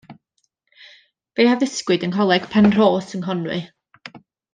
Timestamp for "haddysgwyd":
1.49-2.05